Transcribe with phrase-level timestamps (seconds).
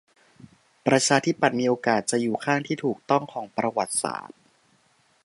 [0.87, 4.39] ประชาธิปัตย์มีโอกาสจะอยู่ข้างที่ถูกต้องของประวัติศาสตร์